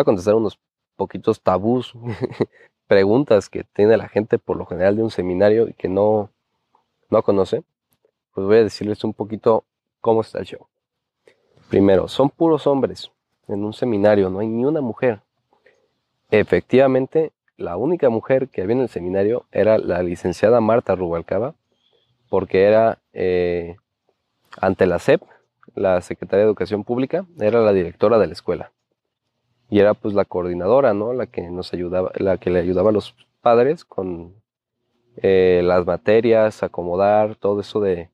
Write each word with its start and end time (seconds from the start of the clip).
voy 0.00 0.02
a 0.02 0.04
contestar 0.04 0.34
unos 0.34 0.58
poquitos 0.96 1.42
tabús, 1.42 1.92
preguntas 2.86 3.50
que 3.50 3.64
tiene 3.64 3.98
la 3.98 4.08
gente 4.08 4.38
por 4.38 4.56
lo 4.56 4.64
general 4.64 4.96
de 4.96 5.02
un 5.02 5.10
seminario 5.10 5.68
y 5.68 5.74
que 5.74 5.88
no, 5.88 6.30
no 7.10 7.22
conoce. 7.22 7.62
Pues 8.32 8.46
voy 8.46 8.56
a 8.56 8.64
decirles 8.64 9.04
un 9.04 9.12
poquito 9.12 9.64
cómo 10.00 10.22
está 10.22 10.38
el 10.38 10.46
show. 10.46 10.66
Primero, 11.68 12.08
son 12.08 12.30
puros 12.30 12.66
hombres 12.66 13.10
en 13.46 13.62
un 13.62 13.74
seminario, 13.74 14.30
no 14.30 14.38
hay 14.38 14.48
ni 14.48 14.64
una 14.64 14.80
mujer. 14.80 15.20
Efectivamente, 16.30 17.32
la 17.58 17.76
única 17.76 18.08
mujer 18.08 18.48
que 18.48 18.62
había 18.62 18.76
en 18.76 18.82
el 18.82 18.88
seminario 18.88 19.44
era 19.52 19.76
la 19.76 20.02
licenciada 20.02 20.62
Marta 20.62 20.94
Rubalcaba, 20.94 21.54
porque 22.30 22.62
era 22.62 22.98
eh, 23.12 23.76
ante 24.58 24.86
la 24.86 24.98
SEP, 24.98 25.20
la 25.74 26.00
Secretaría 26.00 26.44
de 26.44 26.48
Educación 26.48 26.84
Pública, 26.84 27.26
era 27.38 27.60
la 27.60 27.74
directora 27.74 28.18
de 28.18 28.28
la 28.28 28.32
escuela. 28.32 28.72
Y 29.70 29.78
era 29.78 29.94
pues 29.94 30.14
la 30.14 30.24
coordinadora, 30.24 30.94
¿no? 30.94 31.12
La 31.12 31.26
que 31.26 31.42
nos 31.50 31.72
ayudaba, 31.72 32.10
la 32.16 32.38
que 32.38 32.50
le 32.50 32.58
ayudaba 32.58 32.90
a 32.90 32.92
los 32.92 33.14
padres 33.40 33.84
con 33.84 34.34
eh, 35.16 35.62
las 35.64 35.86
materias, 35.86 36.62
acomodar, 36.62 37.36
todo 37.36 37.60
eso 37.60 37.80
de 37.80 38.10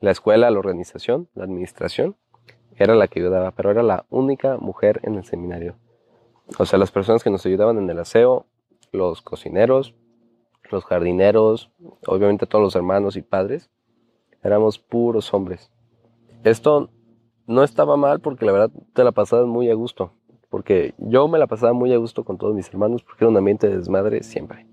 la 0.00 0.10
escuela, 0.10 0.50
la 0.50 0.58
organización, 0.58 1.28
la 1.34 1.44
administración. 1.44 2.16
Era 2.76 2.94
la 2.94 3.08
que 3.08 3.20
ayudaba, 3.20 3.50
pero 3.52 3.70
era 3.70 3.82
la 3.82 4.04
única 4.10 4.56
mujer 4.56 5.00
en 5.04 5.14
el 5.14 5.24
seminario. 5.24 5.76
O 6.58 6.66
sea, 6.66 6.78
las 6.78 6.90
personas 6.90 7.22
que 7.22 7.30
nos 7.30 7.46
ayudaban 7.46 7.78
en 7.78 7.88
el 7.88 7.98
aseo, 7.98 8.46
los 8.92 9.22
cocineros, 9.22 9.94
los 10.70 10.84
jardineros, 10.84 11.70
obviamente 12.06 12.46
todos 12.46 12.62
los 12.62 12.76
hermanos 12.76 13.16
y 13.16 13.22
padres, 13.22 13.70
éramos 14.42 14.78
puros 14.78 15.32
hombres. 15.32 15.70
Esto 16.42 16.90
no 17.46 17.64
estaba 17.64 17.96
mal 17.96 18.20
porque 18.20 18.44
la 18.44 18.52
verdad 18.52 18.70
te 18.92 19.04
la 19.04 19.12
pasabas 19.12 19.46
muy 19.46 19.70
a 19.70 19.74
gusto. 19.74 20.12
Porque 20.54 20.94
yo 20.98 21.26
me 21.26 21.40
la 21.40 21.48
pasaba 21.48 21.72
muy 21.72 21.92
a 21.92 21.96
gusto 21.96 22.22
con 22.22 22.38
todos 22.38 22.54
mis 22.54 22.68
hermanos 22.68 23.02
porque 23.02 23.24
era 23.24 23.28
un 23.28 23.36
ambiente 23.36 23.68
de 23.68 23.76
desmadre 23.76 24.22
siempre. 24.22 24.68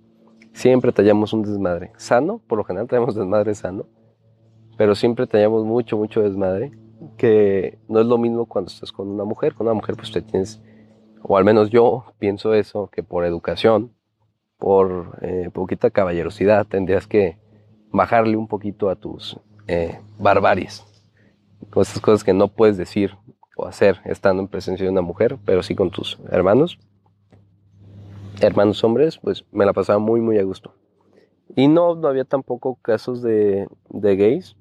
Siempre 0.54 0.92
tallamos 0.92 1.34
un 1.34 1.42
desmadre. 1.42 1.92
Sano, 1.98 2.40
por 2.46 2.60
lo 2.60 2.64
general 2.64 2.88
traemos 2.88 3.16
desmadre 3.16 3.56
sano. 3.56 3.88
Pero 4.78 4.94
siempre 4.94 5.26
tallamos 5.26 5.66
mucho, 5.66 5.98
mucho 5.98 6.22
desmadre. 6.22 6.72
Que 7.18 7.80
no 7.88 8.00
es 8.00 8.06
lo 8.06 8.20
mismo 8.20 8.46
cuando 8.46 8.70
estás 8.70 8.92
con 8.92 9.08
una 9.08 9.24
mujer. 9.24 9.56
Con 9.56 9.66
una 9.66 9.74
mujer 9.74 9.96
pues 9.96 10.12
te 10.12 10.22
tienes, 10.22 10.62
o 11.24 11.36
al 11.36 11.46
menos 11.46 11.72
yo 11.72 12.14
pienso 12.20 12.54
eso, 12.54 12.88
que 12.92 13.02
por 13.02 13.26
educación, 13.26 13.92
por 14.60 15.18
eh, 15.24 15.50
poquita 15.52 15.90
caballerosidad, 15.90 16.68
tendrías 16.68 17.08
que 17.08 17.40
bajarle 17.92 18.38
un 18.38 18.48
poquito 18.48 18.92
a 18.92 18.96
tus 18.96 19.36
eh, 19.66 19.98
barbaries 20.20 20.86
esas 21.80 22.00
cosas 22.00 22.24
que 22.24 22.34
no 22.34 22.50
puedes 22.50 22.78
decir 22.78 23.16
o 23.56 23.66
hacer 23.66 24.02
estando 24.06 24.42
en 24.42 24.48
presencia 24.48 24.86
de 24.86 24.92
una 24.92 25.02
mujer, 25.02 25.38
pero 25.46 25.64
sí 25.64 25.76
con 25.76 25.92
tus 25.92 26.20
hermanos, 26.30 26.80
hermanos 28.42 28.84
hombres, 28.84 29.18
pues 29.18 29.46
me 29.52 29.66
la 29.66 29.74
pasaba 29.74 30.00
muy, 30.00 30.22
muy 30.22 30.38
a 30.38 30.44
gusto. 30.44 30.74
Y 31.56 31.68
no, 31.68 31.92
había 32.08 32.24
tampoco 32.24 32.76
casos 32.76 33.22
de, 33.22 33.68
de 33.90 34.16
gays. 34.16 34.56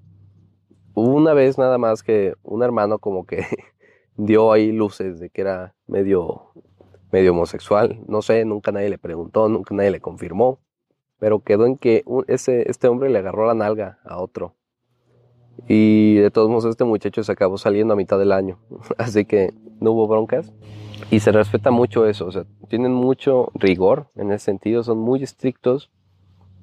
Hubo 0.95 1.15
una 1.15 1.35
vez 1.35 1.57
nada 1.57 1.79
más 1.79 2.03
que 2.03 2.35
un 2.43 2.63
hermano 2.63 2.99
como 2.99 3.27
que 3.27 3.47
dio 4.17 4.53
ahí 4.53 4.73
luces 4.73 5.21
de 5.21 5.31
que 5.31 5.43
era 5.43 5.75
medio, 5.87 6.53
medio 7.13 7.31
homosexual. 7.31 8.01
No 8.09 8.23
sé, 8.23 8.45
nunca 8.45 8.73
nadie 8.73 8.91
le 8.91 8.99
preguntó, 8.99 9.49
nunca 9.49 9.75
nadie 9.75 9.93
le 9.93 10.01
confirmó. 10.01 10.59
Pero 11.19 11.41
quedó 11.41 11.67
en 11.67 11.77
que 11.77 12.05
ese, 12.27 12.69
este 12.69 12.89
hombre 12.89 13.11
le 13.11 13.19
agarró 13.19 13.47
la 13.47 13.55
nalga 13.55 14.01
a 14.05 14.19
otro 14.19 14.57
y 15.69 16.17
de 16.17 16.31
todos 16.31 16.49
modos, 16.49 16.65
este 16.67 16.85
muchacho 16.85 17.23
se 17.23 17.33
acabó 17.33 17.59
saliendo 17.59 17.95
a 17.95 17.97
mitad 17.97 18.19
del 18.19 18.33
año. 18.33 18.59
Así 18.99 19.25
que 19.25 19.55
no 19.81 19.93
hubo 19.93 20.07
broncas. 20.07 20.53
Y 21.11 21.21
se 21.21 21.33
respeta 21.33 21.71
mucho 21.71 22.07
eso. 22.07 22.27
O 22.27 22.33
sea, 22.33 22.45
tienen 22.69 22.93
mucho 22.93 23.51
rigor 23.55 24.11
en 24.17 24.33
ese 24.33 24.47
sentido. 24.47 24.83
Son 24.83 24.99
muy 24.99 25.23
estrictos 25.23 25.91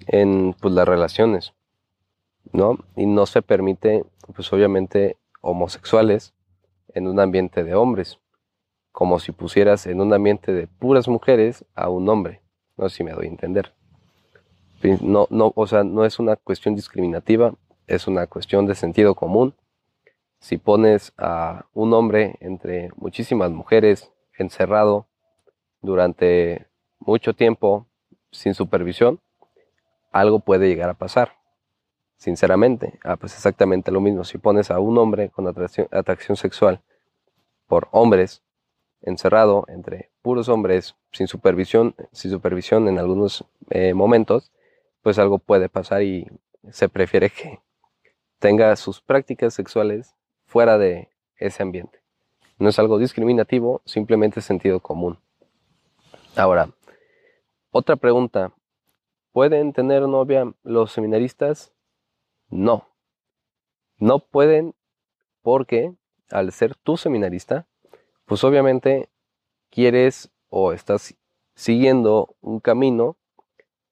en 0.08 0.56
pues, 0.60 0.74
las 0.74 0.88
relaciones. 0.88 1.54
¿No? 2.54 2.78
Y 2.96 3.06
no 3.06 3.26
se 3.26 3.42
permite, 3.42 4.06
pues 4.34 4.52
obviamente, 4.54 5.18
homosexuales 5.42 6.34
en 6.94 7.08
un 7.08 7.20
ambiente 7.20 7.64
de 7.64 7.76
hombres. 7.76 8.20
Como 8.94 9.20
si 9.20 9.32
pusieras 9.32 9.86
en 9.86 10.02
un 10.02 10.14
ambiente 10.14 10.54
de 10.54 10.68
puras 10.68 11.08
mujeres 11.08 11.66
a 11.76 11.90
un 11.90 12.08
hombre. 12.08 12.42
No 12.78 12.88
sé 12.90 12.98
si 12.98 13.04
me 13.04 13.12
doy 13.12 13.26
a 13.26 13.30
entender. 13.30 13.74
No, 15.02 15.28
no, 15.30 15.52
o 15.56 15.68
sea, 15.68 15.84
no 15.84 16.06
es 16.06 16.20
una 16.20 16.36
cuestión 16.36 16.76
discriminativa, 16.76 17.54
es 17.88 18.08
una 18.08 18.28
cuestión 18.28 18.66
de 18.66 18.76
sentido 18.76 19.16
común. 19.16 19.56
Si 20.40 20.58
pones 20.58 21.14
a 21.18 21.66
un 21.74 21.94
hombre 21.94 22.38
entre 22.42 22.92
muchísimas 22.96 23.50
mujeres 23.52 24.12
encerrado 24.38 25.08
durante 25.82 26.68
mucho 27.00 27.34
tiempo 27.34 27.88
sin 28.32 28.54
supervisión, 28.54 29.20
algo 30.12 30.40
puede 30.40 30.68
llegar 30.68 30.90
a 30.90 30.94
pasar. 30.94 31.34
Sinceramente, 32.18 33.00
ah, 33.04 33.16
pues 33.16 33.34
exactamente 33.34 33.92
lo 33.92 34.02
mismo. 34.02 34.24
Si 34.24 34.38
pones 34.38 34.70
a 34.72 34.80
un 34.80 34.98
hombre 34.98 35.30
con 35.30 35.48
atracción, 35.48 36.36
sexual 36.36 36.82
por 37.68 37.88
hombres 37.92 38.44
encerrado 39.02 39.66
entre 39.68 40.10
puros 40.22 40.50
hombres 40.50 40.96
sin 41.12 41.28
supervisión, 41.28 41.96
sin 42.12 42.32
supervisión 42.32 42.88
en 42.88 42.98
algunos 42.98 43.46
eh, 43.70 43.94
momentos, 43.94 44.52
pues 45.04 45.20
algo 45.20 45.38
puede 45.38 45.70
pasar 45.70 46.02
y 46.02 46.28
se 46.72 46.90
prefiere 46.90 47.30
que 47.30 47.60
tenga 48.40 48.76
sus 48.76 49.02
prácticas 49.02 49.54
sexuales 49.54 50.16
fuera 50.46 50.78
de 50.78 51.10
ese 51.38 51.64
ambiente. 51.64 52.00
No 52.60 52.70
es 52.70 52.80
algo 52.80 52.98
discriminativo, 52.98 53.82
simplemente 53.86 54.42
sentido 54.42 54.80
común. 54.80 55.20
Ahora, 56.36 56.70
otra 57.72 57.96
pregunta. 57.96 58.54
¿Pueden 59.32 59.74
tener 59.74 60.02
novia 60.04 60.52
los 60.64 60.92
seminaristas? 60.92 61.74
No. 62.50 62.88
No 63.98 64.20
pueden 64.20 64.74
porque 65.42 65.94
al 66.30 66.52
ser 66.52 66.76
tú 66.76 66.98
seminarista, 66.98 67.68
pues 68.26 68.44
obviamente 68.44 69.10
quieres 69.70 70.32
o 70.50 70.74
estás 70.74 71.16
siguiendo 71.56 72.36
un 72.42 72.60
camino 72.60 73.18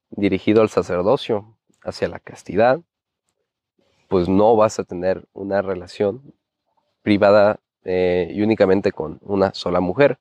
dirigido 0.10 0.62
al 0.62 0.70
sacerdocio, 0.70 1.58
hacia 1.84 2.08
la 2.08 2.20
castidad, 2.20 2.82
pues 4.08 4.30
no 4.30 4.56
vas 4.56 4.80
a 4.80 4.84
tener 4.84 5.26
una 5.34 5.62
relación 5.62 6.22
privada 7.02 7.60
eh, 7.84 8.32
y 8.34 8.42
únicamente 8.42 8.92
con 8.92 9.20
una 9.22 9.54
sola 9.54 9.80
mujer 9.80 10.18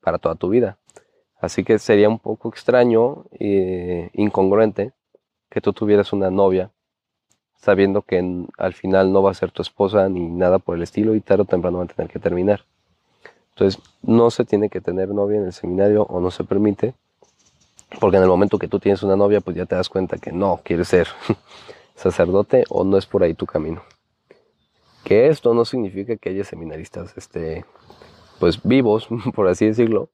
para 0.00 0.18
toda 0.18 0.34
tu 0.34 0.48
vida. 0.48 0.76
Así 1.40 1.64
que 1.64 1.78
sería 1.78 2.08
un 2.08 2.18
poco 2.18 2.48
extraño 2.48 3.24
e 3.32 4.10
incongruente 4.12 4.92
que 5.48 5.60
tú 5.60 5.72
tuvieras 5.72 6.12
una 6.12 6.30
novia 6.30 6.70
sabiendo 7.60 8.02
que 8.02 8.46
al 8.56 8.74
final 8.74 9.12
no 9.12 9.22
va 9.22 9.30
a 9.30 9.34
ser 9.34 9.50
tu 9.50 9.62
esposa 9.62 10.08
ni 10.08 10.28
nada 10.28 10.58
por 10.58 10.76
el 10.76 10.82
estilo 10.82 11.14
y 11.14 11.20
tarde 11.20 11.42
o 11.42 11.46
temprano 11.46 11.78
van 11.78 11.90
a 11.90 11.94
tener 11.94 12.10
que 12.10 12.18
terminar. 12.18 12.64
Entonces, 13.50 13.82
no 14.02 14.30
se 14.30 14.44
tiene 14.44 14.70
que 14.70 14.80
tener 14.80 15.10
novia 15.10 15.38
en 15.38 15.44
el 15.44 15.52
seminario 15.52 16.04
o 16.04 16.20
no 16.20 16.30
se 16.30 16.44
permite, 16.44 16.94
porque 18.00 18.16
en 18.16 18.22
el 18.22 18.28
momento 18.28 18.58
que 18.58 18.68
tú 18.68 18.78
tienes 18.78 19.02
una 19.02 19.16
novia, 19.16 19.40
pues 19.40 19.56
ya 19.56 19.66
te 19.66 19.74
das 19.74 19.90
cuenta 19.90 20.16
que 20.16 20.32
no 20.32 20.60
quieres 20.64 20.88
ser 20.88 21.08
sacerdote 22.00 22.64
o 22.70 22.84
no 22.84 22.96
es 22.96 23.06
por 23.06 23.22
ahí 23.22 23.34
tu 23.34 23.46
camino. 23.46 23.82
Que 25.04 25.28
esto 25.28 25.54
no 25.54 25.64
significa 25.64 26.16
que 26.16 26.30
haya 26.30 26.44
seminaristas 26.44 27.16
este, 27.16 27.64
pues 28.38 28.62
vivos, 28.62 29.08
por 29.34 29.48
así 29.48 29.66
decirlo. 29.66 30.08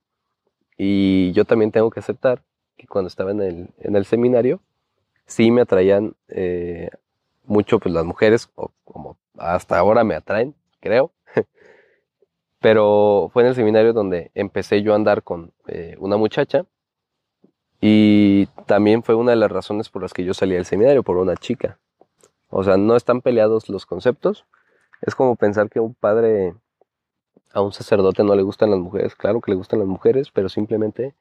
Y 0.77 1.33
yo 1.33 1.45
también 1.45 1.71
tengo 1.71 1.91
que 1.91 2.01
aceptar 2.01 2.43
que 2.77 2.87
cuando 2.87 3.09
estaba 3.09 3.31
en 3.31 3.41
el, 3.41 3.69
en 3.79 3.97
el 3.97 4.05
seminario, 4.05 4.61
sí 5.27 5.51
me 5.51 5.63
atraían 5.63 6.15
eh, 6.29 6.91
mucho 7.45 7.79
pues, 7.79 7.95
las 7.95 8.05
mujeres, 8.05 8.51
o 8.57 8.73
como 8.85 9.17
hasta 9.39 9.79
ahora 9.79 10.05
me 10.05 10.15
atraen, 10.15 10.55
creo. 10.81 11.13
Pero 12.61 13.31
fue 13.33 13.43
en 13.45 13.51
el 13.51 13.55
seminario 13.55 13.93
donde 13.93 14.31
empecé 14.35 14.83
yo 14.83 14.93
a 14.93 14.97
andar 14.97 15.23
con 15.23 15.53
eh, 15.69 15.97
una 15.99 16.17
muchacha 16.17 16.67
y 17.81 18.47
también 18.67 19.03
fue 19.03 19.15
una 19.15 19.33
de 19.33 19.37
las 19.37 19.51
razones 19.51 19.89
por 19.89 20.03
las 20.03 20.13
que 20.13 20.25
yo 20.25 20.35
salí 20.35 20.55
del 20.55 20.65
seminario, 20.65 21.03
por 21.03 21.17
una 21.17 21.37
chica. 21.37 21.79
O 22.49 22.65
sea, 22.65 22.77
no 22.77 22.97
están 22.97 23.21
peleados 23.21 23.69
los 23.69 23.87
conceptos. 23.87 24.47
Es 25.03 25.15
como 25.15 25.37
pensar 25.37 25.69
que 25.69 25.81
un 25.81 25.95
padre 25.95 26.55
a 27.53 27.61
un 27.61 27.73
sacerdote 27.73 28.23
no 28.25 28.35
le 28.35 28.43
gustan 28.43 28.71
las 28.71 28.81
mujeres. 28.81 29.15
Claro 29.15 29.41
que 29.41 29.51
le 29.51 29.57
gustan 29.57 29.81
las 29.81 29.89
mujeres, 29.89 30.31
pero 30.31 30.49
simplemente 30.49 31.15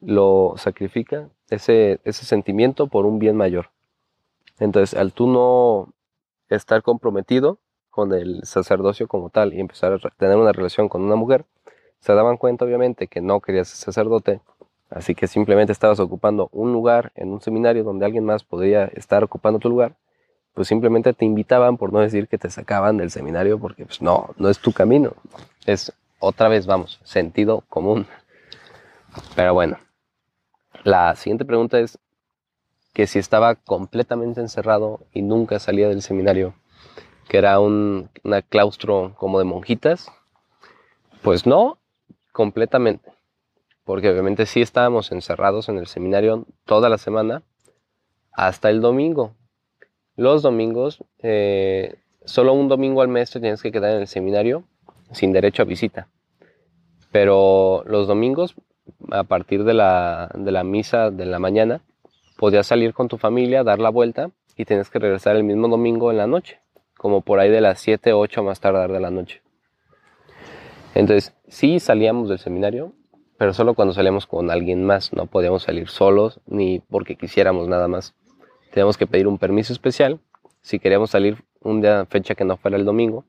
lo 0.00 0.54
sacrifica 0.56 1.28
ese, 1.48 2.00
ese 2.04 2.24
sentimiento 2.24 2.86
por 2.86 3.06
un 3.06 3.18
bien 3.18 3.36
mayor. 3.36 3.70
Entonces, 4.58 4.98
al 4.98 5.12
tú 5.12 5.26
no 5.26 5.92
estar 6.48 6.82
comprometido 6.82 7.58
con 7.90 8.12
el 8.12 8.44
sacerdocio 8.44 9.08
como 9.08 9.30
tal 9.30 9.52
y 9.52 9.60
empezar 9.60 9.92
a 9.92 10.10
tener 10.16 10.36
una 10.36 10.52
relación 10.52 10.88
con 10.88 11.02
una 11.02 11.16
mujer, 11.16 11.44
se 12.00 12.14
daban 12.14 12.36
cuenta 12.36 12.64
obviamente 12.64 13.08
que 13.08 13.20
no 13.20 13.40
querías 13.40 13.68
ser 13.68 13.92
sacerdote 13.92 14.40
Así 14.90 15.14
que 15.14 15.28
simplemente 15.28 15.72
estabas 15.72 16.00
ocupando 16.00 16.48
un 16.52 16.72
lugar 16.72 17.12
en 17.14 17.30
un 17.30 17.40
seminario 17.40 17.84
donde 17.84 18.04
alguien 18.04 18.24
más 18.24 18.42
podría 18.42 18.86
estar 18.86 19.22
ocupando 19.22 19.60
tu 19.60 19.68
lugar, 19.68 19.94
pues 20.52 20.66
simplemente 20.66 21.12
te 21.12 21.24
invitaban, 21.24 21.76
por 21.76 21.92
no 21.92 22.00
decir 22.00 22.26
que 22.26 22.38
te 22.38 22.50
sacaban 22.50 22.96
del 22.96 23.10
seminario, 23.10 23.58
porque 23.58 23.86
pues 23.86 24.02
no, 24.02 24.30
no 24.36 24.48
es 24.48 24.58
tu 24.58 24.72
camino. 24.72 25.14
Es 25.64 25.92
otra 26.18 26.48
vez, 26.48 26.66
vamos, 26.66 27.00
sentido 27.04 27.62
común. 27.68 28.06
Pero 29.36 29.54
bueno, 29.54 29.78
la 30.82 31.14
siguiente 31.14 31.44
pregunta 31.44 31.78
es 31.78 31.98
que 32.92 33.06
si 33.06 33.18
estaba 33.20 33.54
completamente 33.54 34.40
encerrado 34.40 35.00
y 35.12 35.22
nunca 35.22 35.60
salía 35.60 35.88
del 35.88 36.02
seminario, 36.02 36.54
que 37.28 37.38
era 37.38 37.60
un 37.60 38.10
claustro 38.48 39.14
como 39.16 39.38
de 39.38 39.44
monjitas, 39.44 40.10
pues 41.22 41.46
no, 41.46 41.78
completamente, 42.32 43.12
porque 43.90 44.08
obviamente 44.08 44.46
sí 44.46 44.62
estábamos 44.62 45.10
encerrados 45.10 45.68
en 45.68 45.76
el 45.76 45.88
seminario 45.88 46.46
toda 46.64 46.88
la 46.88 46.96
semana 46.96 47.42
hasta 48.30 48.70
el 48.70 48.80
domingo. 48.80 49.34
Los 50.14 50.42
domingos, 50.42 51.02
eh, 51.18 51.96
solo 52.24 52.52
un 52.52 52.68
domingo 52.68 53.02
al 53.02 53.08
mes 53.08 53.32
te 53.32 53.40
tienes 53.40 53.60
que 53.60 53.72
quedar 53.72 53.96
en 53.96 54.02
el 54.02 54.06
seminario 54.06 54.62
sin 55.10 55.32
derecho 55.32 55.62
a 55.62 55.64
visita. 55.64 56.06
Pero 57.10 57.82
los 57.84 58.06
domingos, 58.06 58.54
a 59.10 59.24
partir 59.24 59.64
de 59.64 59.74
la, 59.74 60.30
de 60.36 60.52
la 60.52 60.62
misa 60.62 61.10
de 61.10 61.26
la 61.26 61.40
mañana, 61.40 61.80
podías 62.36 62.68
salir 62.68 62.94
con 62.94 63.08
tu 63.08 63.18
familia, 63.18 63.64
dar 63.64 63.80
la 63.80 63.90
vuelta 63.90 64.30
y 64.56 64.66
tienes 64.66 64.88
que 64.88 65.00
regresar 65.00 65.34
el 65.34 65.42
mismo 65.42 65.66
domingo 65.66 66.12
en 66.12 66.18
la 66.18 66.28
noche, 66.28 66.60
como 66.96 67.22
por 67.22 67.40
ahí 67.40 67.50
de 67.50 67.60
las 67.60 67.80
7, 67.80 68.12
8 68.12 68.44
más 68.44 68.60
tardar 68.60 68.92
de 68.92 69.00
la 69.00 69.10
noche. 69.10 69.42
Entonces, 70.94 71.34
sí 71.48 71.80
salíamos 71.80 72.28
del 72.28 72.38
seminario, 72.38 72.92
pero 73.40 73.54
solo 73.54 73.72
cuando 73.72 73.94
salíamos 73.94 74.26
con 74.26 74.50
alguien 74.50 74.84
más, 74.84 75.14
no 75.14 75.24
podíamos 75.24 75.62
salir 75.62 75.88
solos 75.88 76.40
ni 76.46 76.80
porque 76.80 77.16
quisiéramos 77.16 77.68
nada 77.68 77.88
más. 77.88 78.14
Teníamos 78.70 78.98
que 78.98 79.06
pedir 79.06 79.26
un 79.26 79.38
permiso 79.38 79.72
especial 79.72 80.20
si 80.60 80.78
queríamos 80.78 81.08
salir 81.08 81.42
un 81.62 81.80
día, 81.80 82.04
fecha 82.04 82.34
que 82.34 82.44
no 82.44 82.58
fuera 82.58 82.76
el 82.76 82.84
domingo, 82.84 83.24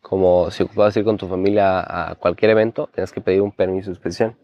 como 0.00 0.52
si 0.52 0.62
ocupabas 0.62 0.96
ir 0.96 1.02
con 1.02 1.16
tu 1.16 1.26
familia 1.26 1.80
a 1.80 2.14
cualquier 2.14 2.52
evento, 2.52 2.88
tenías 2.94 3.10
que 3.10 3.20
pedir 3.20 3.42
un 3.42 3.50
permiso 3.50 3.90
especial. 3.90 4.36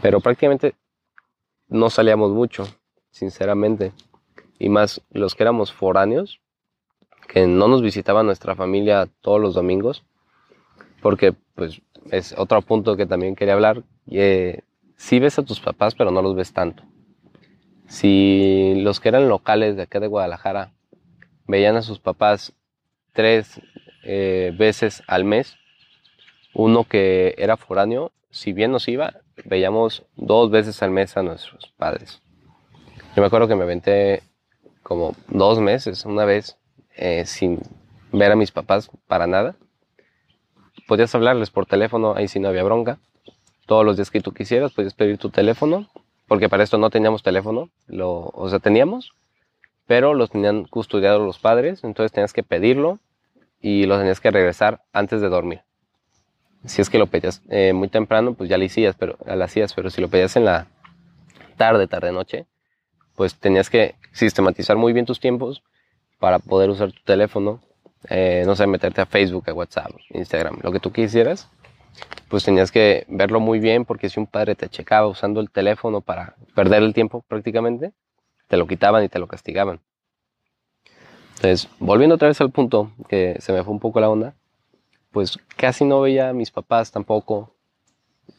Pero 0.00 0.20
prácticamente 0.20 0.74
no 1.68 1.90
salíamos 1.90 2.30
mucho, 2.30 2.66
sinceramente. 3.10 3.92
Y 4.58 4.70
más 4.70 5.02
los 5.10 5.34
que 5.34 5.42
éramos 5.42 5.74
foráneos, 5.74 6.40
que 7.28 7.46
no 7.46 7.68
nos 7.68 7.82
visitaba 7.82 8.22
nuestra 8.22 8.54
familia 8.54 9.10
todos 9.20 9.42
los 9.42 9.52
domingos, 9.52 10.06
porque 11.02 11.34
pues 11.54 11.82
es 12.10 12.34
otro 12.36 12.60
punto 12.62 12.96
que 12.96 13.06
también 13.06 13.36
quería 13.36 13.54
hablar. 13.54 13.82
Eh, 14.10 14.60
sí 14.96 15.18
ves 15.18 15.38
a 15.38 15.42
tus 15.42 15.60
papás, 15.60 15.94
pero 15.94 16.10
no 16.10 16.22
los 16.22 16.34
ves 16.34 16.52
tanto. 16.52 16.82
Si 17.86 18.74
los 18.76 19.00
que 19.00 19.08
eran 19.08 19.28
locales 19.28 19.76
de 19.76 19.82
acá 19.82 20.00
de 20.00 20.06
Guadalajara 20.06 20.72
veían 21.46 21.76
a 21.76 21.82
sus 21.82 21.98
papás 21.98 22.52
tres 23.12 23.60
eh, 24.04 24.52
veces 24.56 25.02
al 25.06 25.24
mes, 25.24 25.56
uno 26.54 26.84
que 26.84 27.34
era 27.38 27.56
foráneo, 27.56 28.12
si 28.30 28.52
bien 28.52 28.72
nos 28.72 28.88
iba, 28.88 29.20
veíamos 29.44 30.04
dos 30.16 30.50
veces 30.50 30.82
al 30.82 30.90
mes 30.90 31.16
a 31.16 31.22
nuestros 31.22 31.72
padres. 31.76 32.22
Yo 33.14 33.20
me 33.20 33.26
acuerdo 33.26 33.48
que 33.48 33.56
me 33.56 33.64
aventé 33.64 34.22
como 34.82 35.14
dos 35.28 35.60
meses, 35.60 36.04
una 36.06 36.24
vez, 36.24 36.56
eh, 36.96 37.24
sin 37.26 37.60
ver 38.10 38.32
a 38.32 38.36
mis 38.36 38.50
papás 38.50 38.90
para 39.06 39.26
nada 39.26 39.56
podías 40.86 41.14
hablarles 41.14 41.50
por 41.50 41.66
teléfono, 41.66 42.14
ahí 42.16 42.28
sí 42.28 42.40
no 42.40 42.48
había 42.48 42.62
bronca. 42.62 42.98
Todos 43.66 43.84
los 43.84 43.96
días 43.96 44.10
que 44.10 44.20
tú 44.20 44.32
quisieras, 44.32 44.72
podías 44.72 44.94
pedir 44.94 45.18
tu 45.18 45.30
teléfono, 45.30 45.88
porque 46.26 46.48
para 46.48 46.62
esto 46.62 46.78
no 46.78 46.90
teníamos 46.90 47.22
teléfono, 47.22 47.70
lo, 47.86 48.30
o 48.34 48.48
sea, 48.48 48.58
teníamos, 48.58 49.12
pero 49.86 50.14
los 50.14 50.30
tenían 50.30 50.64
custodiados 50.64 51.24
los 51.24 51.38
padres, 51.38 51.84
entonces 51.84 52.12
tenías 52.12 52.32
que 52.32 52.42
pedirlo 52.42 52.98
y 53.60 53.86
lo 53.86 53.98
tenías 53.98 54.20
que 54.20 54.30
regresar 54.30 54.82
antes 54.92 55.20
de 55.20 55.28
dormir. 55.28 55.62
Si 56.64 56.80
es 56.80 56.90
que 56.90 56.98
lo 56.98 57.06
pedías 57.06 57.42
eh, 57.48 57.72
muy 57.72 57.88
temprano, 57.88 58.34
pues 58.34 58.48
ya 58.48 58.56
lo 58.56 58.64
hacías, 58.64 58.94
pero, 58.96 59.16
lo 59.24 59.44
hacías, 59.44 59.74
pero 59.74 59.90
si 59.90 60.00
lo 60.00 60.08
pedías 60.08 60.36
en 60.36 60.44
la 60.44 60.68
tarde, 61.56 61.88
tarde, 61.88 62.12
noche, 62.12 62.46
pues 63.16 63.34
tenías 63.36 63.68
que 63.68 63.96
sistematizar 64.12 64.76
muy 64.76 64.92
bien 64.92 65.06
tus 65.06 65.20
tiempos 65.20 65.62
para 66.18 66.38
poder 66.38 66.70
usar 66.70 66.92
tu 66.92 67.02
teléfono 67.02 67.60
eh, 68.08 68.42
no 68.46 68.56
sé, 68.56 68.66
meterte 68.66 69.00
a 69.00 69.06
Facebook, 69.06 69.48
a 69.48 69.54
WhatsApp, 69.54 69.92
Instagram, 70.10 70.58
lo 70.62 70.72
que 70.72 70.80
tú 70.80 70.92
quisieras, 70.92 71.48
pues 72.28 72.44
tenías 72.44 72.70
que 72.70 73.04
verlo 73.08 73.40
muy 73.40 73.60
bien 73.60 73.84
porque 73.84 74.08
si 74.08 74.18
un 74.18 74.26
padre 74.26 74.54
te 74.54 74.68
checaba 74.68 75.06
usando 75.06 75.40
el 75.40 75.50
teléfono 75.50 76.00
para 76.00 76.34
perder 76.54 76.82
el 76.82 76.94
tiempo 76.94 77.24
prácticamente, 77.28 77.92
te 78.48 78.56
lo 78.56 78.66
quitaban 78.66 79.04
y 79.04 79.08
te 79.08 79.18
lo 79.18 79.26
castigaban. 79.26 79.80
Entonces, 81.36 81.68
volviendo 81.78 82.14
otra 82.14 82.28
vez 82.28 82.40
al 82.40 82.50
punto, 82.50 82.92
que 83.08 83.36
se 83.40 83.52
me 83.52 83.64
fue 83.64 83.72
un 83.72 83.80
poco 83.80 84.00
la 84.00 84.08
onda, 84.08 84.34
pues 85.10 85.38
casi 85.56 85.84
no 85.84 86.00
veía 86.00 86.30
a 86.30 86.32
mis 86.32 86.50
papás 86.50 86.90
tampoco, 86.92 87.54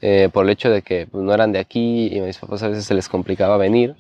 eh, 0.01 0.29
por 0.31 0.45
el 0.45 0.51
hecho 0.51 0.69
de 0.69 0.81
que 0.81 1.07
pues, 1.07 1.23
no 1.23 1.33
eran 1.33 1.51
de 1.51 1.59
aquí 1.59 2.07
y 2.07 2.19
a 2.19 2.23
mis 2.23 2.37
papás 2.37 2.63
a 2.63 2.69
veces 2.69 2.85
se 2.85 2.93
les 2.93 3.09
complicaba 3.09 3.57
venir. 3.57 3.95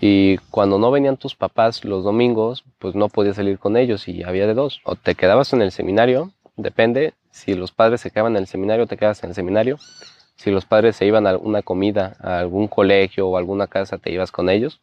Y 0.00 0.38
cuando 0.50 0.78
no 0.78 0.90
venían 0.90 1.16
tus 1.16 1.34
papás 1.34 1.84
los 1.84 2.04
domingos, 2.04 2.64
pues 2.78 2.94
no 2.94 3.08
podías 3.08 3.36
salir 3.36 3.58
con 3.58 3.76
ellos 3.76 4.08
y 4.08 4.22
había 4.22 4.46
de 4.46 4.54
dos. 4.54 4.80
O 4.84 4.96
te 4.96 5.14
quedabas 5.14 5.52
en 5.52 5.62
el 5.62 5.72
seminario, 5.72 6.32
depende, 6.56 7.14
si 7.30 7.54
los 7.54 7.72
padres 7.72 8.00
se 8.00 8.10
quedaban 8.10 8.32
en 8.32 8.42
el 8.42 8.46
seminario, 8.46 8.86
te 8.86 8.96
quedas 8.96 9.22
en 9.22 9.30
el 9.30 9.34
seminario. 9.34 9.78
Si 10.36 10.50
los 10.50 10.64
padres 10.64 10.96
se 10.96 11.06
iban 11.06 11.26
a 11.26 11.36
una 11.36 11.62
comida, 11.62 12.16
a 12.20 12.38
algún 12.38 12.68
colegio 12.68 13.28
o 13.28 13.36
alguna 13.36 13.66
casa, 13.66 13.98
te 13.98 14.12
ibas 14.12 14.32
con 14.32 14.50
ellos. 14.50 14.80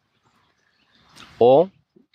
O 1.38 1.68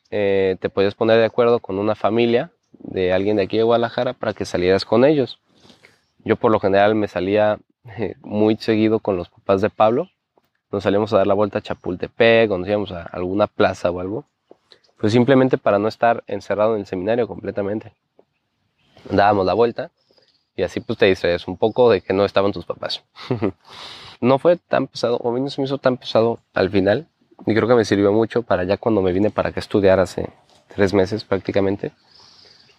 eh, 0.09 0.57
te 0.59 0.69
podías 0.69 0.95
poner 0.95 1.17
de 1.17 1.25
acuerdo 1.25 1.59
con 1.59 1.77
una 1.77 1.95
familia 1.95 2.51
de 2.71 3.13
alguien 3.13 3.37
de 3.37 3.43
aquí 3.43 3.57
de 3.57 3.63
Guadalajara 3.63 4.13
para 4.13 4.33
que 4.33 4.45
salieras 4.45 4.85
con 4.85 5.05
ellos. 5.05 5.39
Yo 6.23 6.35
por 6.35 6.51
lo 6.51 6.59
general 6.59 6.95
me 6.95 7.07
salía 7.07 7.59
muy 8.21 8.57
seguido 8.57 8.99
con 8.99 9.17
los 9.17 9.29
papás 9.29 9.61
de 9.61 9.69
Pablo 9.69 10.09
nos 10.71 10.83
salíamos 10.83 11.13
a 11.13 11.17
dar 11.17 11.27
la 11.27 11.33
vuelta 11.33 11.59
a 11.59 11.61
Chapultepec, 11.61 12.49
cuando 12.49 12.67
íbamos 12.67 12.91
a 12.91 13.03
alguna 13.03 13.47
plaza 13.47 13.89
o 13.89 13.99
algo, 13.99 14.25
pues 14.99 15.13
simplemente 15.13 15.57
para 15.57 15.79
no 15.79 15.87
estar 15.87 16.23
encerrado 16.27 16.75
en 16.75 16.81
el 16.81 16.85
seminario 16.85 17.27
completamente. 17.27 17.93
Dábamos 19.09 19.45
la 19.45 19.53
vuelta 19.53 19.91
y 20.55 20.63
así 20.63 20.79
pues 20.79 20.97
te 20.99 21.05
distraes 21.05 21.47
un 21.47 21.57
poco 21.57 21.89
de 21.89 22.01
que 22.01 22.13
no 22.13 22.25
estaban 22.25 22.51
tus 22.51 22.65
papás. 22.65 23.03
no 24.21 24.39
fue 24.39 24.57
tan 24.57 24.87
pesado, 24.87 25.17
o 25.17 25.37
no 25.37 25.49
se 25.49 25.61
me 25.61 25.65
hizo 25.65 25.77
tan 25.77 25.97
pesado 25.97 26.39
al 26.53 26.69
final, 26.69 27.07
y 27.45 27.53
creo 27.53 27.67
que 27.67 27.75
me 27.75 27.85
sirvió 27.85 28.11
mucho 28.11 28.41
para 28.41 28.63
ya 28.63 28.77
cuando 28.77 29.01
me 29.01 29.13
vine 29.13 29.29
para 29.29 29.51
que 29.51 29.59
estudiar 29.59 29.99
hace 29.99 30.29
tres 30.75 30.93
meses 30.93 31.23
prácticamente, 31.23 31.91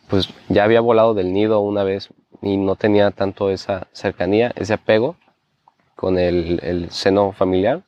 pues 0.08 0.28
ya 0.48 0.64
había 0.64 0.80
volado 0.80 1.14
del 1.14 1.32
nido 1.32 1.60
una 1.60 1.84
vez 1.84 2.08
y 2.42 2.56
no 2.56 2.76
tenía 2.76 3.10
tanto 3.12 3.50
esa 3.50 3.86
cercanía, 3.92 4.52
ese 4.56 4.74
apego 4.74 5.16
con 5.98 6.16
el, 6.16 6.86
seno 6.92 7.32
familiar. 7.32 7.82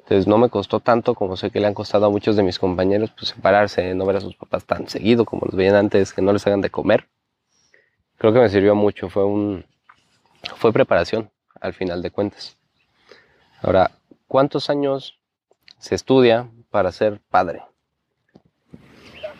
Entonces 0.00 0.26
no 0.26 0.36
me 0.36 0.50
costó 0.50 0.80
tanto 0.80 1.14
como 1.14 1.38
sé 1.38 1.50
que 1.50 1.58
le 1.58 1.68
han 1.68 1.72
costado 1.72 2.04
a 2.04 2.10
muchos 2.10 2.36
de 2.36 2.42
mis 2.42 2.58
compañeros 2.58 3.12
pues, 3.16 3.28
separarse, 3.30 3.94
no 3.94 4.04
ver 4.04 4.16
a 4.16 4.20
sus 4.20 4.36
papás 4.36 4.66
tan 4.66 4.88
seguido 4.88 5.24
como 5.24 5.46
los 5.46 5.54
veían 5.54 5.74
antes, 5.74 6.12
que 6.12 6.20
no 6.20 6.34
les 6.34 6.46
hagan 6.46 6.60
de 6.60 6.68
comer. 6.68 7.08
Creo 8.18 8.34
que 8.34 8.40
me 8.40 8.50
sirvió 8.50 8.74
mucho, 8.74 9.08
fue 9.08 9.24
un 9.24 9.64
fue 10.56 10.70
preparación 10.70 11.30
al 11.58 11.72
final 11.72 12.02
de 12.02 12.10
cuentas. 12.10 12.58
Ahora, 13.62 13.92
¿cuántos 14.28 14.68
años 14.68 15.18
se 15.78 15.94
estudia 15.94 16.50
para 16.70 16.92
ser 16.92 17.22
padre? 17.30 17.62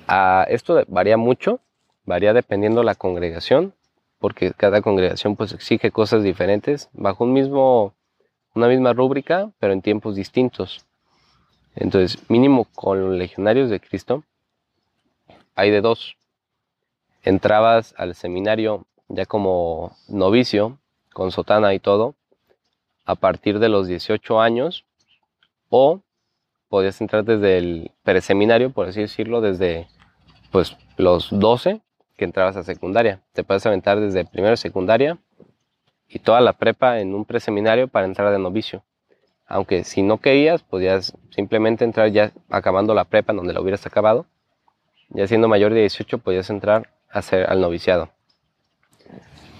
Ah, 0.06 0.46
esto 0.48 0.82
varía 0.88 1.18
mucho, 1.18 1.60
varía 2.06 2.32
dependiendo 2.32 2.82
la 2.82 2.94
congregación 2.94 3.74
porque 4.20 4.52
cada 4.52 4.82
congregación 4.82 5.34
pues 5.34 5.52
exige 5.52 5.90
cosas 5.90 6.22
diferentes 6.22 6.90
bajo 6.92 7.24
un 7.24 7.32
mismo, 7.32 7.94
una 8.54 8.68
misma 8.68 8.92
rúbrica, 8.92 9.50
pero 9.58 9.72
en 9.72 9.82
tiempos 9.82 10.14
distintos. 10.14 10.86
Entonces, 11.74 12.22
mínimo 12.30 12.66
con 12.74 13.00
los 13.00 13.16
legionarios 13.16 13.70
de 13.70 13.80
Cristo, 13.80 14.22
hay 15.54 15.70
de 15.70 15.80
dos. 15.80 16.16
Entrabas 17.22 17.94
al 17.96 18.14
seminario 18.14 18.86
ya 19.08 19.24
como 19.26 19.96
novicio, 20.08 20.78
con 21.12 21.32
sotana 21.32 21.74
y 21.74 21.80
todo, 21.80 22.14
a 23.04 23.14
partir 23.14 23.58
de 23.58 23.68
los 23.68 23.88
18 23.88 24.40
años, 24.40 24.84
o 25.70 26.00
podías 26.68 27.00
entrar 27.00 27.24
desde 27.24 27.58
el 27.58 27.92
preseminario, 28.02 28.70
por 28.70 28.88
así 28.88 29.00
decirlo, 29.00 29.40
desde 29.40 29.88
pues 30.52 30.76
los 30.96 31.28
12 31.30 31.80
entrabas 32.24 32.56
a 32.56 32.62
secundaria. 32.62 33.20
Te 33.32 33.44
puedes 33.44 33.64
aventar 33.66 34.00
desde 34.00 34.24
primero 34.24 34.56
secundaria 34.56 35.18
y 36.08 36.18
toda 36.18 36.40
la 36.40 36.52
prepa 36.52 37.00
en 37.00 37.14
un 37.14 37.24
preseminario 37.24 37.88
para 37.88 38.06
entrar 38.06 38.32
de 38.32 38.38
novicio. 38.38 38.82
Aunque 39.46 39.84
si 39.84 40.02
no 40.02 40.18
querías, 40.18 40.62
podías 40.62 41.16
simplemente 41.30 41.84
entrar 41.84 42.10
ya 42.10 42.32
acabando 42.48 42.94
la 42.94 43.04
prepa 43.04 43.32
donde 43.32 43.52
la 43.52 43.60
hubieras 43.60 43.86
acabado. 43.86 44.26
Ya 45.08 45.26
siendo 45.26 45.48
mayor 45.48 45.74
de 45.74 45.80
18, 45.80 46.18
podías 46.18 46.50
entrar 46.50 46.90
a 47.10 47.18
hacer 47.18 47.50
al 47.50 47.60
noviciado. 47.60 48.10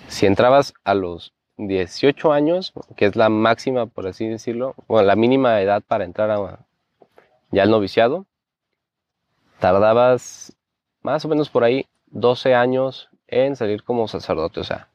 Si 0.06 0.26
entrabas 0.26 0.74
a 0.84 0.94
los 0.94 1.32
18 1.56 2.32
años, 2.32 2.72
que 2.96 3.06
es 3.06 3.16
la 3.16 3.28
máxima, 3.28 3.86
por 3.86 4.06
así 4.06 4.26
decirlo, 4.26 4.74
bueno, 4.88 5.06
la 5.06 5.16
mínima 5.16 5.60
edad 5.60 5.82
para 5.86 6.04
entrar 6.04 6.30
a, 6.30 6.60
ya 7.50 7.62
al 7.62 7.70
noviciado, 7.70 8.26
tardabas 9.58 10.56
más 11.02 11.24
o 11.24 11.28
menos 11.28 11.50
por 11.50 11.64
ahí 11.64 11.86
12 12.10 12.54
años 12.54 13.08
en 13.28 13.56
salir 13.56 13.82
como 13.82 14.08
sacerdote. 14.08 14.60
O 14.60 14.64
sea, 14.64 14.88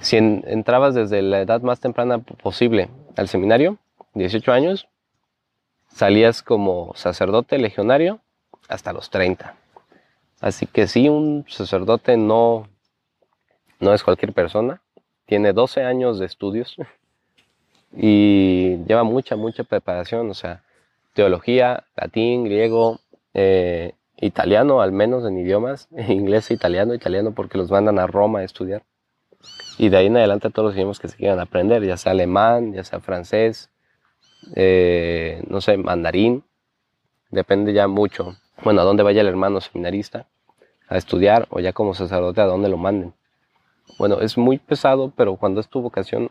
si 0.00 0.16
entrabas 0.16 0.94
desde 0.94 1.22
la 1.22 1.40
edad 1.40 1.62
más 1.62 1.80
temprana 1.80 2.18
posible 2.18 2.90
al 3.16 3.28
seminario, 3.28 3.78
18 4.14 4.52
años, 4.52 4.88
salías 5.88 6.42
como 6.42 6.92
sacerdote 6.94 7.58
legionario 7.58 8.20
hasta 8.68 8.92
los 8.92 9.10
30. 9.10 9.56
Así 10.40 10.66
que 10.66 10.86
sí, 10.86 11.08
un 11.08 11.46
sacerdote 11.48 12.16
no, 12.16 12.68
no 13.80 13.94
es 13.94 14.02
cualquier 14.02 14.32
persona, 14.32 14.82
tiene 15.26 15.52
12 15.52 15.84
años 15.84 16.18
de 16.18 16.26
estudios 16.26 16.76
y 17.96 18.76
lleva 18.84 19.04
mucha, 19.04 19.36
mucha 19.36 19.64
preparación, 19.64 20.28
o 20.30 20.34
sea, 20.34 20.62
teología, 21.14 21.84
latín, 21.96 22.44
griego, 22.44 23.00
eh, 23.32 23.94
italiano, 24.26 24.80
al 24.80 24.92
menos 24.92 25.24
en 25.26 25.38
idiomas, 25.38 25.88
inglés 26.08 26.50
e 26.50 26.54
italiano, 26.54 26.94
italiano 26.94 27.32
porque 27.32 27.58
los 27.58 27.70
mandan 27.70 27.98
a 27.98 28.06
Roma 28.06 28.40
a 28.40 28.44
estudiar. 28.44 28.82
Y 29.76 29.88
de 29.88 29.96
ahí 29.96 30.06
en 30.06 30.16
adelante 30.16 30.50
todos 30.50 30.68
los 30.68 30.76
idiomas 30.76 30.98
que 30.98 31.08
se 31.08 31.16
quieran 31.16 31.40
aprender, 31.40 31.84
ya 31.84 31.96
sea 31.96 32.12
alemán, 32.12 32.72
ya 32.72 32.84
sea 32.84 33.00
francés, 33.00 33.70
eh, 34.54 35.42
no 35.48 35.60
sé, 35.60 35.76
mandarín, 35.76 36.44
depende 37.30 37.72
ya 37.72 37.88
mucho, 37.88 38.36
bueno, 38.62 38.80
a 38.80 38.84
dónde 38.84 39.02
vaya 39.02 39.20
el 39.20 39.26
hermano 39.26 39.60
seminarista 39.60 40.28
a 40.88 40.96
estudiar 40.96 41.46
o 41.50 41.60
ya 41.60 41.72
como 41.72 41.94
sacerdote 41.94 42.40
a 42.40 42.46
dónde 42.46 42.68
lo 42.68 42.76
manden. 42.76 43.14
Bueno, 43.98 44.20
es 44.20 44.38
muy 44.38 44.58
pesado, 44.58 45.12
pero 45.14 45.36
cuando 45.36 45.60
es 45.60 45.68
tu 45.68 45.80
vocación, 45.80 46.30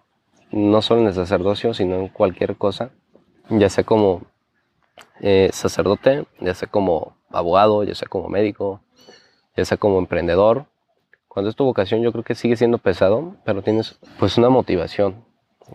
no 0.51 0.81
solo 0.81 1.01
en 1.01 1.07
el 1.07 1.13
sacerdocio, 1.13 1.73
sino 1.73 1.95
en 1.95 2.07
cualquier 2.07 2.55
cosa, 2.55 2.91
ya 3.49 3.69
sea 3.69 3.83
como 3.83 4.21
eh, 5.19 5.49
sacerdote, 5.51 6.25
ya 6.39 6.53
sea 6.53 6.69
como 6.69 7.15
abogado, 7.33 7.83
ya 7.83 7.95
sea 7.95 8.07
como 8.07 8.29
médico, 8.29 8.81
ya 9.57 9.65
sea 9.65 9.77
como 9.77 9.99
emprendedor. 9.99 10.65
Cuando 11.27 11.49
es 11.49 11.55
tu 11.55 11.65
vocación 11.65 12.01
yo 12.01 12.11
creo 12.11 12.23
que 12.23 12.35
sigue 12.35 12.55
siendo 12.55 12.77
pesado, 12.77 13.35
pero 13.43 13.61
tienes 13.61 13.99
pues 14.19 14.37
una 14.37 14.49
motivación 14.49 15.25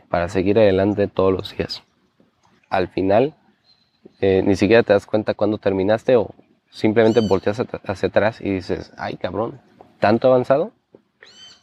para 0.09 0.29
seguir 0.29 0.59
adelante 0.59 1.09
todos 1.09 1.33
los 1.33 1.57
días. 1.57 1.83
Al 2.69 2.89
final 2.89 3.35
eh, 4.21 4.43
ni 4.45 4.57
siquiera 4.57 4.83
te 4.83 4.93
das 4.93 5.07
cuenta 5.07 5.35
cuando 5.35 5.59
terminaste 5.59 6.17
o 6.17 6.31
simplemente 6.71 7.21
volteas 7.21 7.63
hacia 7.85 8.09
atrás 8.09 8.41
y 8.41 8.51
dices, 8.51 8.93
ay 8.97 9.17
cabrón, 9.17 9.61
¿tanto 10.01 10.29
avanzado? 10.29 10.73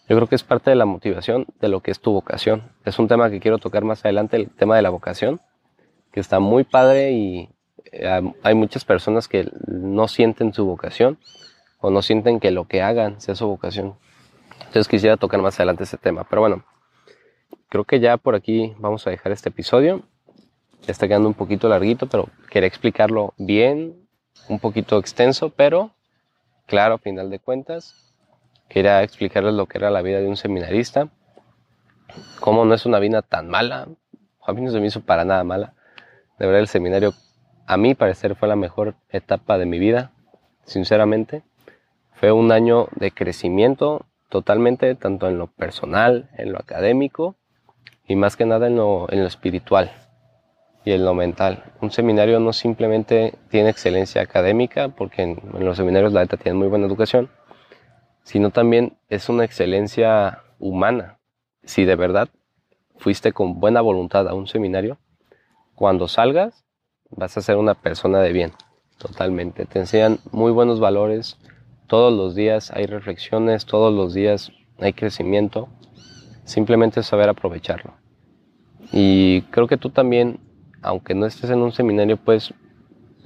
Yo 0.07 0.15
creo 0.15 0.27
que 0.27 0.35
es 0.35 0.43
parte 0.43 0.69
de 0.69 0.75
la 0.75 0.85
motivación 0.85 1.47
de 1.59 1.67
lo 1.67 1.81
que 1.81 1.91
es 1.91 1.99
tu 1.99 2.11
vocación. 2.11 2.71
Es 2.85 2.99
un 2.99 3.07
tema 3.07 3.29
que 3.29 3.39
quiero 3.39 3.57
tocar 3.57 3.83
más 3.83 4.05
adelante, 4.05 4.37
el 4.37 4.49
tema 4.49 4.75
de 4.75 4.83
la 4.83 4.91
vocación, 4.91 5.41
que 6.11 6.19
está 6.19 6.39
muy 6.39 6.63
padre 6.63 7.11
y 7.11 7.49
hay 8.43 8.55
muchas 8.55 8.85
personas 8.85 9.27
que 9.27 9.49
no 9.67 10.07
sienten 10.07 10.53
su 10.53 10.65
vocación 10.65 11.17
o 11.79 11.89
no 11.91 12.01
sienten 12.01 12.39
que 12.39 12.51
lo 12.51 12.67
que 12.67 12.81
hagan 12.81 13.21
sea 13.21 13.35
su 13.35 13.47
vocación. 13.47 13.95
Entonces 14.59 14.87
quisiera 14.87 15.17
tocar 15.17 15.41
más 15.41 15.55
adelante 15.59 15.83
ese 15.83 15.97
tema. 15.97 16.23
Pero 16.29 16.41
bueno, 16.41 16.65
creo 17.69 17.83
que 17.83 17.99
ya 17.99 18.17
por 18.17 18.35
aquí 18.35 18.73
vamos 18.77 19.05
a 19.07 19.09
dejar 19.09 19.31
este 19.31 19.49
episodio. 19.49 20.03
Está 20.87 21.07
quedando 21.07 21.27
un 21.27 21.33
poquito 21.33 21.69
larguito, 21.69 22.07
pero 22.07 22.29
quería 22.49 22.67
explicarlo 22.67 23.33
bien, 23.37 24.07
un 24.49 24.59
poquito 24.59 24.97
extenso, 24.99 25.49
pero 25.49 25.91
claro, 26.67 26.97
final 26.97 27.29
de 27.29 27.39
cuentas. 27.39 28.13
Quería 28.69 29.03
explicarles 29.03 29.53
lo 29.53 29.67
que 29.67 29.77
era 29.77 29.89
la 29.91 30.01
vida 30.01 30.19
de 30.19 30.27
un 30.27 30.37
seminarista, 30.37 31.09
cómo 32.39 32.65
no 32.65 32.73
es 32.73 32.85
una 32.85 32.99
vida 32.99 33.21
tan 33.21 33.47
mala. 33.47 33.87
A 34.45 34.53
mí 34.53 34.61
no 34.61 34.71
se 34.71 34.79
me 34.79 34.87
hizo 34.87 35.01
para 35.01 35.23
nada 35.23 35.43
mala. 35.43 35.73
De 36.39 36.45
verdad, 36.45 36.61
el 36.61 36.67
seminario, 36.67 37.13
a 37.67 37.77
mi 37.77 37.95
parecer, 37.95 38.35
fue 38.35 38.47
la 38.47 38.55
mejor 38.55 38.95
etapa 39.09 39.57
de 39.57 39.65
mi 39.65 39.79
vida, 39.79 40.11
sinceramente. 40.65 41.43
Fue 42.13 42.31
un 42.31 42.51
año 42.51 42.87
de 42.95 43.11
crecimiento 43.11 44.05
totalmente, 44.29 44.95
tanto 44.95 45.27
en 45.27 45.37
lo 45.37 45.47
personal, 45.47 46.29
en 46.37 46.51
lo 46.51 46.59
académico 46.59 47.35
y 48.07 48.15
más 48.15 48.35
que 48.35 48.45
nada 48.45 48.67
en 48.67 48.75
lo, 48.75 49.11
en 49.11 49.21
lo 49.21 49.27
espiritual 49.27 49.91
y 50.83 50.91
en 50.91 51.03
lo 51.03 51.13
mental. 51.13 51.63
Un 51.81 51.91
seminario 51.91 52.39
no 52.39 52.53
simplemente 52.53 53.33
tiene 53.49 53.69
excelencia 53.69 54.21
académica, 54.21 54.89
porque 54.89 55.23
en, 55.23 55.41
en 55.53 55.65
los 55.65 55.77
seminarios 55.77 56.13
la 56.13 56.23
ETA 56.23 56.37
tiene 56.37 56.57
muy 56.57 56.67
buena 56.67 56.85
educación, 56.85 57.29
sino 58.23 58.51
también 58.51 58.97
es 59.09 59.29
una 59.29 59.43
excelencia 59.43 60.43
humana. 60.59 61.19
Si 61.63 61.85
de 61.85 61.95
verdad 61.95 62.29
fuiste 62.97 63.33
con 63.33 63.59
buena 63.59 63.81
voluntad 63.81 64.27
a 64.27 64.33
un 64.33 64.47
seminario, 64.47 64.97
cuando 65.73 66.07
salgas 66.07 66.64
vas 67.09 67.37
a 67.37 67.41
ser 67.41 67.57
una 67.57 67.73
persona 67.73 68.19
de 68.19 68.33
bien, 68.33 68.51
totalmente. 68.97 69.65
Te 69.65 69.79
enseñan 69.79 70.19
muy 70.31 70.51
buenos 70.51 70.79
valores, 70.79 71.37
todos 71.87 72.13
los 72.13 72.35
días 72.35 72.71
hay 72.71 72.85
reflexiones, 72.85 73.65
todos 73.65 73.93
los 73.93 74.13
días 74.13 74.51
hay 74.79 74.93
crecimiento, 74.93 75.69
simplemente 76.43 77.03
saber 77.03 77.29
aprovecharlo. 77.29 77.93
Y 78.91 79.41
creo 79.51 79.67
que 79.67 79.77
tú 79.77 79.89
también, 79.89 80.39
aunque 80.81 81.13
no 81.15 81.25
estés 81.25 81.49
en 81.49 81.61
un 81.61 81.71
seminario, 81.71 82.17
puedes 82.17 82.53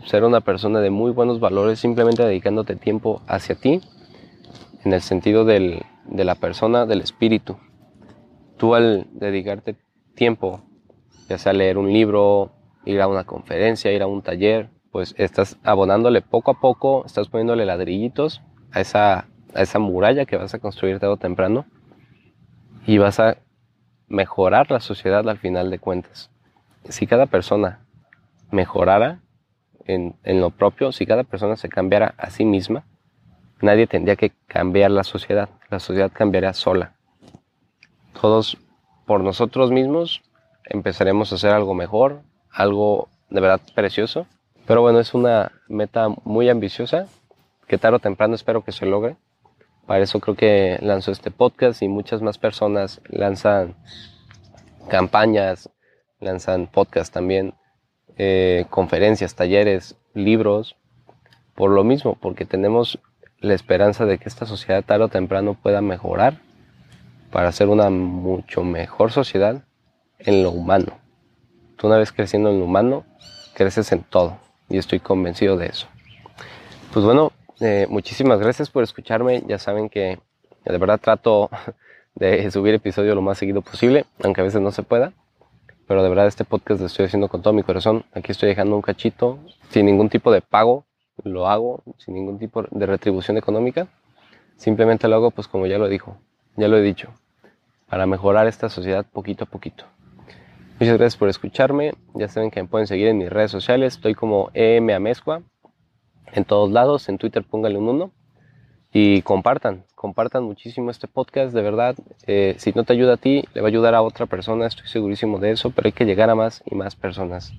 ser 0.05 0.23
una 0.23 0.41
persona 0.41 0.79
de 0.79 0.89
muy 0.89 1.11
buenos 1.11 1.39
valores 1.39 1.79
simplemente 1.79 2.23
dedicándote 2.23 2.75
tiempo 2.75 3.21
hacia 3.27 3.55
ti 3.55 3.81
en 4.83 4.93
el 4.93 5.01
sentido 5.01 5.45
del, 5.45 5.83
de 6.05 6.23
la 6.23 6.35
persona, 6.35 6.85
del 6.85 7.01
espíritu. 7.01 7.57
Tú 8.57 8.75
al 8.75 9.07
dedicarte 9.11 9.75
tiempo, 10.15 10.61
ya 11.27 11.37
sea 11.37 11.53
leer 11.53 11.77
un 11.77 11.91
libro, 11.91 12.51
ir 12.85 13.01
a 13.01 13.07
una 13.07 13.23
conferencia, 13.23 13.91
ir 13.91 14.01
a 14.01 14.07
un 14.07 14.21
taller, 14.21 14.69
pues 14.91 15.13
estás 15.17 15.57
abonándole 15.63 16.21
poco 16.21 16.51
a 16.51 16.59
poco, 16.59 17.05
estás 17.05 17.27
poniéndole 17.27 17.65
ladrillitos 17.65 18.41
a 18.71 18.81
esa, 18.81 19.27
a 19.53 19.61
esa 19.61 19.79
muralla 19.79 20.25
que 20.25 20.37
vas 20.37 20.53
a 20.53 20.59
construir 20.59 20.99
tarde 20.99 21.13
o 21.13 21.17
temprano 21.17 21.65
y 22.85 22.97
vas 22.97 23.19
a 23.19 23.37
mejorar 24.07 24.71
la 24.71 24.79
sociedad 24.79 25.27
al 25.29 25.37
final 25.37 25.69
de 25.69 25.79
cuentas. 25.79 26.31
Si 26.85 27.05
cada 27.05 27.27
persona 27.27 27.85
mejorara 28.51 29.19
en, 29.85 30.15
en 30.23 30.41
lo 30.41 30.49
propio, 30.49 30.91
si 30.91 31.05
cada 31.05 31.23
persona 31.23 31.55
se 31.55 31.69
cambiara 31.69 32.15
a 32.17 32.31
sí 32.31 32.45
misma, 32.45 32.85
Nadie 33.61 33.87
tendría 33.87 34.15
que 34.15 34.31
cambiar 34.47 34.91
la 34.91 35.03
sociedad, 35.03 35.49
la 35.69 35.79
sociedad 35.79 36.11
cambiaría 36.13 36.53
sola. 36.53 36.93
Todos 38.19 38.57
por 39.05 39.21
nosotros 39.21 39.71
mismos 39.71 40.21
empezaremos 40.65 41.31
a 41.31 41.35
hacer 41.35 41.51
algo 41.51 41.73
mejor, 41.73 42.21
algo 42.51 43.09
de 43.29 43.41
verdad 43.41 43.61
precioso. 43.75 44.27
Pero 44.65 44.81
bueno, 44.81 44.99
es 44.99 45.13
una 45.13 45.51
meta 45.67 46.09
muy 46.23 46.49
ambiciosa 46.49 47.07
que 47.67 47.77
tarde 47.77 47.97
o 47.97 47.99
temprano 47.99 48.35
espero 48.35 48.63
que 48.63 48.71
se 48.71 48.85
logre. 48.85 49.15
Para 49.85 50.03
eso 50.03 50.19
creo 50.19 50.35
que 50.35 50.77
lanzo 50.81 51.11
este 51.11 51.31
podcast 51.31 51.81
y 51.81 51.87
muchas 51.87 52.21
más 52.21 52.37
personas 52.37 53.01
lanzan 53.07 53.75
campañas, 54.87 55.69
lanzan 56.19 56.67
podcasts 56.67 57.11
también, 57.11 57.55
eh, 58.17 58.65
conferencias, 58.69 59.35
talleres, 59.35 59.95
libros, 60.13 60.75
por 61.55 61.71
lo 61.71 61.83
mismo, 61.83 62.15
porque 62.19 62.45
tenemos 62.45 62.99
la 63.39 63.53
esperanza 63.53 64.05
de 64.05 64.17
que 64.17 64.29
esta 64.29 64.45
sociedad 64.45 64.83
tarde 64.83 65.05
o 65.05 65.09
temprano 65.09 65.55
pueda 65.55 65.81
mejorar 65.81 66.37
para 67.31 67.51
ser 67.51 67.69
una 67.69 67.89
mucho 67.89 68.63
mejor 68.63 69.11
sociedad 69.11 69.63
en 70.19 70.43
lo 70.43 70.51
humano. 70.51 70.97
Tú 71.79 71.87
una 71.87 71.97
vez 71.97 72.11
creciendo 72.11 72.49
en 72.49 72.59
lo 72.59 72.65
humano, 72.65 73.05
creces 73.53 73.91
en 73.93 74.03
todo 74.03 74.37
y 74.67 74.77
estoy 74.77 74.99
convencido 74.99 75.55
de 75.55 75.67
eso. 75.67 75.87
Pues 76.91 77.05
bueno, 77.05 77.31
eh, 77.61 77.87
muchísimas 77.89 78.39
gracias 78.39 78.69
por 78.69 78.83
escucharme. 78.83 79.43
Ya 79.47 79.57
saben 79.57 79.89
que 79.89 80.19
de 80.65 80.77
verdad 80.77 80.99
trato 80.99 81.49
de 82.15 82.51
subir 82.51 82.73
episodios 82.73 83.15
lo 83.15 83.21
más 83.21 83.37
seguido 83.37 83.61
posible, 83.61 84.05
aunque 84.21 84.41
a 84.41 84.43
veces 84.43 84.61
no 84.61 84.71
se 84.71 84.83
pueda. 84.83 85.13
Pero 85.87 86.03
de 86.03 86.09
verdad 86.09 86.27
este 86.27 86.43
podcast 86.43 86.81
lo 86.81 86.87
estoy 86.87 87.05
haciendo 87.05 87.29
con 87.29 87.41
todo 87.41 87.53
mi 87.53 87.63
corazón. 87.63 88.03
Aquí 88.13 88.33
estoy 88.33 88.49
dejando 88.49 88.75
un 88.75 88.81
cachito 88.81 89.39
sin 89.69 89.85
ningún 89.85 90.09
tipo 90.09 90.31
de 90.31 90.41
pago 90.41 90.85
lo 91.23 91.47
hago 91.47 91.83
sin 91.97 92.13
ningún 92.13 92.39
tipo 92.39 92.63
de 92.63 92.85
retribución 92.85 93.37
económica. 93.37 93.87
Simplemente 94.57 95.07
lo 95.07 95.15
hago, 95.15 95.31
pues 95.31 95.47
como 95.47 95.67
ya 95.67 95.77
lo 95.77 95.87
dijo, 95.87 96.17
ya 96.55 96.67
lo 96.67 96.77
he 96.77 96.81
dicho, 96.81 97.09
para 97.87 98.05
mejorar 98.05 98.47
esta 98.47 98.69
sociedad 98.69 99.05
poquito 99.05 99.45
a 99.45 99.47
poquito. 99.47 99.85
Muchas 100.79 100.97
gracias 100.97 101.17
por 101.17 101.27
escucharme. 101.27 101.91
Ya 102.13 102.29
saben 102.29 102.51
que 102.51 102.61
me 102.63 102.69
pueden 102.69 102.87
seguir 102.87 103.07
en 103.07 103.17
mis 103.17 103.29
redes 103.29 103.51
sociales. 103.51 103.95
Estoy 103.95 104.15
como 104.15 104.49
EM 104.53 104.91
Amezcua 104.91 105.41
en 106.31 106.45
todos 106.45 106.71
lados. 106.71 107.09
En 107.09 107.17
Twitter 107.17 107.43
pónganle 107.43 107.77
un 107.79 107.89
uno. 107.89 108.11
Y 108.93 109.21
compartan, 109.23 109.83
compartan 109.93 110.43
muchísimo 110.43 110.89
este 110.89 111.09
podcast. 111.09 111.53
De 111.53 111.61
verdad, 111.61 111.95
eh, 112.27 112.55
si 112.59 112.71
no 112.71 112.85
te 112.85 112.93
ayuda 112.93 113.15
a 113.15 113.17
ti, 113.17 113.43
le 113.53 113.59
va 113.59 113.67
a 113.67 113.69
ayudar 113.69 113.93
a 113.93 114.01
otra 114.01 114.25
persona. 114.25 114.67
Estoy 114.67 114.87
segurísimo 114.87 115.37
de 115.37 115.51
eso. 115.51 115.71
Pero 115.71 115.87
hay 115.87 115.91
que 115.91 116.05
llegar 116.05 116.29
a 116.29 116.35
más 116.35 116.63
y 116.65 116.75
más 116.75 116.95
personas. 116.95 117.51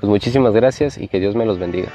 Pues 0.00 0.10
muchísimas 0.10 0.52
gracias 0.52 0.98
y 0.98 1.06
que 1.06 1.20
Dios 1.20 1.36
me 1.36 1.46
los 1.46 1.60
bendiga. 1.60 1.92